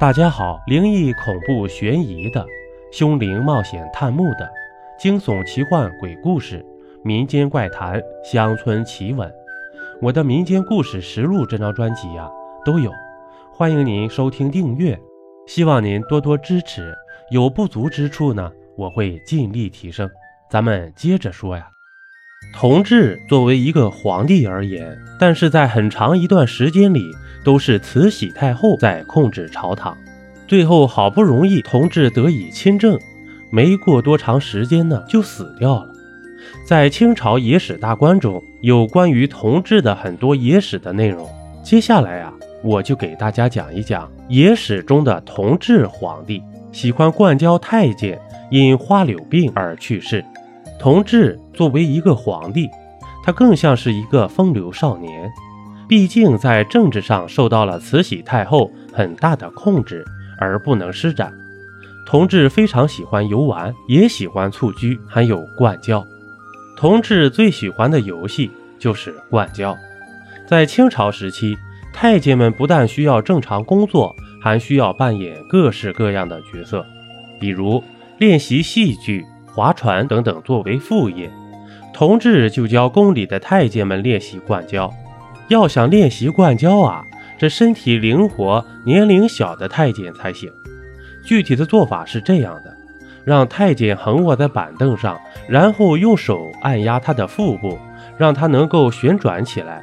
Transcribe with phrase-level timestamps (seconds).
[0.00, 2.42] 大家好，灵异、恐怖、悬疑的，
[2.90, 4.50] 凶灵冒险探墓的，
[4.98, 6.64] 惊悚、奇幻、鬼故事，
[7.04, 9.30] 民间怪谈、乡村奇闻，
[10.00, 12.30] 我的民间故事实录这张专辑呀
[12.64, 12.90] 都有，
[13.52, 14.98] 欢迎您收听订阅，
[15.46, 16.94] 希望您多多支持，
[17.30, 20.10] 有不足之处呢，我会尽力提升。
[20.48, 21.68] 咱们接着说呀。
[22.60, 27.02] 同治作为一个皇帝而言，但是在很长一段时间里，
[27.42, 29.96] 都是慈禧太后在控制朝堂。
[30.46, 32.98] 最后好不容易同治得以亲政，
[33.50, 35.90] 没过多长时间呢，就死掉了。
[36.66, 41.26] 在清朝野史大观中有关于同治的很多野史的内容。
[41.62, 42.30] 接下来啊，
[42.62, 50.22] 我就给大家讲一讲野史中的同治皇帝喜欢灌浇太监，因花柳病而去世。
[50.80, 52.66] 同治作为一个皇帝，
[53.22, 55.30] 他更像是一个风流少年。
[55.86, 60.02] 毕竟在政治上受到了慈禧太后很大的控制，
[60.38, 61.30] 而不能施展。
[62.06, 66.02] 同治非常喜欢游玩，也喜欢蹴鞠，还有灌胶。
[66.78, 69.76] 同治最喜欢的游戏就是灌胶。
[70.46, 71.58] 在清朝时期，
[71.92, 76.86] 太监们不但需要正常工作，还需要扮演各式各样的角色，
[77.38, 77.84] 比如
[78.18, 79.26] 练习戏剧。
[79.54, 81.30] 划船等等作为副业，
[81.92, 84.92] 同治就教宫里的太监们练习灌胶。
[85.48, 87.04] 要想练习灌胶啊，
[87.36, 90.50] 这身体灵活、年龄小的太监才行。
[91.24, 92.76] 具体的做法是这样的：
[93.24, 97.78] 让太监横卧在板凳上，然后用手按压他的腹部，
[98.16, 99.82] 让他能够旋转起来。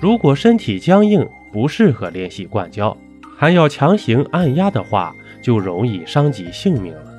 [0.00, 2.96] 如果身体僵硬，不适合练习灌胶，
[3.38, 7.13] 还要强行按压的话，就容易伤及性命了。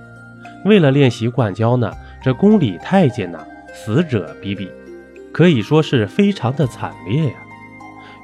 [0.65, 3.39] 为了练习灌胶呢，这宫里太监呢
[3.73, 4.69] 死者比比，
[5.31, 7.33] 可以说是非常的惨烈呀。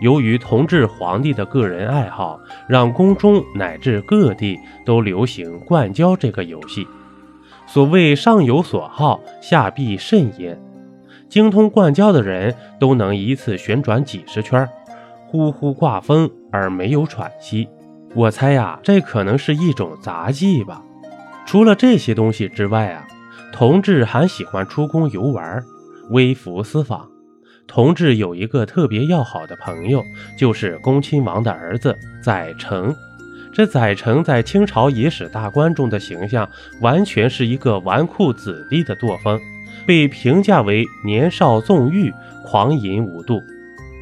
[0.02, 6.88] 由于同治皇帝的个人爱好，让宫中乃至各地都流行灌胶这个游戏。
[7.68, 10.60] 所谓上有所好，下必甚焉。
[11.30, 14.68] 精通灌胶的人都能一次旋转几十圈，
[15.28, 17.70] 呼呼挂风而没有喘息。
[18.16, 20.82] 我猜呀，这可能是一种杂技吧。
[21.46, 23.08] 除了这些东西之外啊，
[23.52, 25.62] 同治还喜欢出宫游玩，
[26.10, 27.08] 微服私访。
[27.68, 30.04] 同治有一个特别要好的朋友，
[30.38, 32.94] 就是恭亲王的儿子载诚。
[33.54, 36.50] 这载诚在清朝野史大观中的形象，
[36.82, 39.40] 完全是一个纨绔子弟的作风，
[39.86, 42.14] 被评价为年少纵欲、
[42.46, 43.42] 狂淫无度。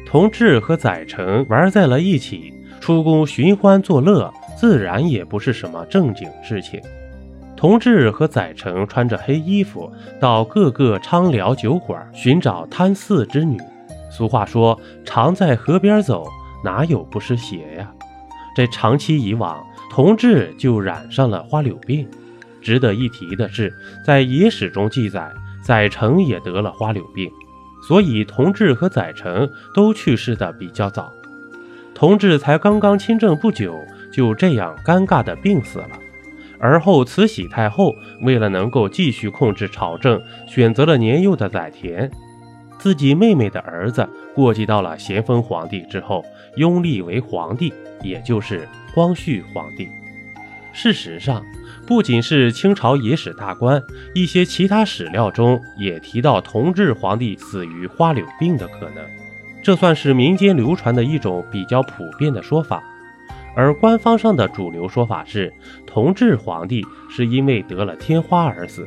[0.06, 6.80] 同治和载诚玩在了一起，出宫寻欢作乐，自然也不是什么正经事情。
[7.60, 13.60] 同治和载诚穿着黑衣服，到各个昌寮酒馆寻找贪寺之女。
[14.10, 16.26] 俗话说：“常在河边走，
[16.64, 17.92] 哪有不湿鞋呀？”
[18.56, 22.08] 这长期以往，同治就染上了花柳病。
[22.62, 23.70] 值得一提的是，
[24.06, 25.30] 在野史中记载，
[25.62, 27.30] 载诚也得了花柳病，
[27.86, 31.12] 所以同治和载诚都去世的比较早。
[31.94, 33.76] 同治才刚刚亲政不久，
[34.10, 35.90] 就这样尴尬的病死了。
[36.60, 42.10] 而后，慈禧太后为了能够继续控制朝政，选择了年幼的载湉，
[42.78, 46.22] 自己妹妹的儿子过继到了咸丰皇帝之后，
[46.56, 47.72] 拥立为皇帝，
[48.02, 49.88] 也就是光绪皇帝。
[50.72, 51.42] 事实上，
[51.86, 53.82] 不仅是清朝野史大观，
[54.14, 59.04] 一些其他史料中也提到同治皇帝死于花柳病的可能，
[59.62, 62.82] 这算是民间流传的一种比较普遍的说法。
[63.56, 65.52] 而官方上的主流说法是，
[65.86, 68.86] 同治皇帝是因为得了天花而死。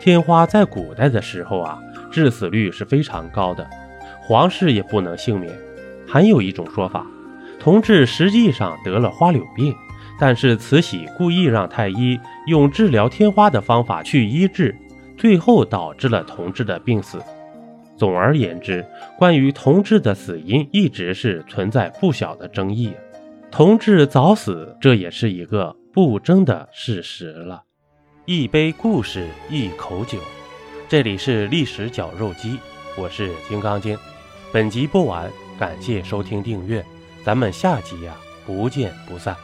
[0.00, 1.78] 天花在古代的时候啊，
[2.10, 3.68] 致死率是非常高的，
[4.22, 5.52] 皇室也不能幸免。
[6.06, 7.06] 还有一种说法，
[7.60, 9.74] 同治实际上得了花柳病，
[10.18, 14.74] 但是慈禧故意让太医用治疗天花的方法去医治，
[15.16, 17.22] 最后导致了同治的病死。
[17.96, 18.84] 总而言之，
[19.16, 22.92] 关于同治的死因一直是存在不小的争议。
[23.52, 27.62] 同志早死，这也是一个不争的事实了。
[28.24, 30.18] 一杯故事，一口酒，
[30.88, 32.58] 这里是历史绞肉机，
[32.96, 33.96] 我是金刚经。
[34.54, 36.82] 本集播完，感谢收听订阅，
[37.22, 38.16] 咱们下集呀，
[38.46, 39.36] 不见不散。